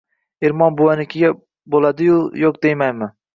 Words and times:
Ermon 0.47 0.77
buvanikiga 0.79 1.29
bo‘ladi-yu, 1.75 2.17
yo‘q 2.47 2.59
deymanmi! 2.69 3.13